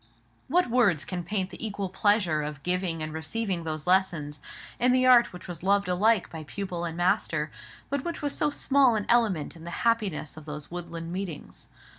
[0.47, 4.39] What words can paint the equal pleasure of giving and receiving those lessons,
[4.79, 7.51] in the art which was loved alike by pupil and master;
[7.91, 11.67] but which was so small an element in the happiness of those woodland meetings?